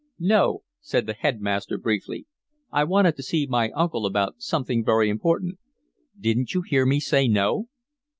"No," 0.17 0.63
said 0.79 1.05
the 1.05 1.13
headmaster 1.13 1.77
briefly. 1.77 2.25
"I 2.71 2.83
wanted 2.85 3.15
to 3.17 3.21
see 3.21 3.45
my 3.45 3.69
uncle 3.75 4.07
about 4.07 4.41
something 4.41 4.83
very 4.83 5.09
important." 5.11 5.59
"Didn't 6.19 6.55
you 6.55 6.63
hear 6.63 6.87
me 6.87 6.99
say 6.99 7.27
no?" 7.27 7.67